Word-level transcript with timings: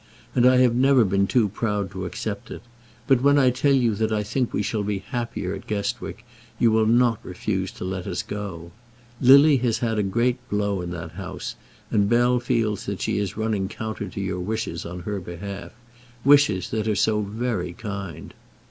"And 0.33 0.47
I 0.47 0.57
have 0.57 0.73
never 0.73 1.05
been 1.05 1.27
too 1.27 1.47
proud 1.47 1.91
to 1.91 2.07
accept 2.07 2.49
it; 2.49 2.63
but 3.05 3.21
when 3.21 3.37
I 3.37 3.51
tell 3.51 3.71
you 3.71 3.93
that 3.93 4.09
we 4.09 4.23
think 4.23 4.51
we 4.51 4.63
shall 4.63 4.81
be 4.81 4.97
happier 4.97 5.53
at 5.53 5.67
Guestwick, 5.67 6.25
you 6.57 6.71
will 6.71 6.87
not 6.87 7.19
refuse 7.23 7.71
to 7.73 7.83
let 7.85 8.07
us 8.07 8.23
go. 8.23 8.71
Lily 9.21 9.57
has 9.57 9.77
had 9.77 9.99
a 9.99 10.13
great 10.17 10.39
blow 10.49 10.81
in 10.81 10.89
that 10.89 11.11
house, 11.11 11.53
and 11.91 12.09
Bell 12.09 12.39
feels 12.39 12.87
that 12.87 12.99
she 12.99 13.19
is 13.19 13.37
running 13.37 13.67
counter 13.67 14.07
to 14.07 14.19
your 14.19 14.39
wishes 14.39 14.87
on 14.87 15.01
her 15.01 15.19
behalf, 15.19 15.71
wishes 16.25 16.71
that 16.71 16.87
are 16.87 16.95
so 16.95 17.21
very 17.21 17.73
kind!" 17.73 18.33